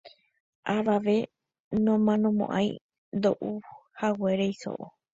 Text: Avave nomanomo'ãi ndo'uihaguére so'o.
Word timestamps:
Avave 0.75 1.17
nomanomo'ãi 1.83 2.69
ndo'uihaguére 3.15 4.47
so'o. 4.61 4.85